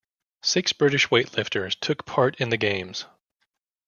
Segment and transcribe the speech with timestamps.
[0.41, 3.05] Six British weightlifters took part in the Games.